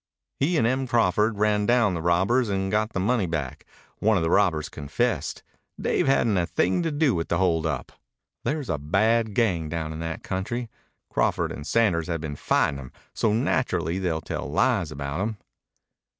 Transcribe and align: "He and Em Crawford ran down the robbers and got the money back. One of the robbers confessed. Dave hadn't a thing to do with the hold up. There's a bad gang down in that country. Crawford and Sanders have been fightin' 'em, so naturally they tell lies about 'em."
"He 0.39 0.57
and 0.57 0.65
Em 0.65 0.87
Crawford 0.87 1.37
ran 1.37 1.67
down 1.67 1.93
the 1.93 2.01
robbers 2.01 2.49
and 2.49 2.71
got 2.71 2.93
the 2.93 2.99
money 2.99 3.27
back. 3.27 3.65
One 3.99 4.17
of 4.17 4.23
the 4.23 4.31
robbers 4.31 4.67
confessed. 4.67 5.43
Dave 5.79 6.07
hadn't 6.07 6.39
a 6.39 6.47
thing 6.47 6.81
to 6.81 6.89
do 6.89 7.13
with 7.13 7.27
the 7.27 7.37
hold 7.37 7.67
up. 7.67 7.91
There's 8.43 8.67
a 8.67 8.79
bad 8.79 9.35
gang 9.35 9.69
down 9.69 9.93
in 9.93 9.99
that 9.99 10.23
country. 10.23 10.71
Crawford 11.11 11.51
and 11.51 11.67
Sanders 11.67 12.07
have 12.07 12.19
been 12.21 12.35
fightin' 12.35 12.79
'em, 12.79 12.91
so 13.13 13.31
naturally 13.31 13.99
they 13.99 14.19
tell 14.21 14.49
lies 14.51 14.91
about 14.91 15.21
'em." 15.21 15.37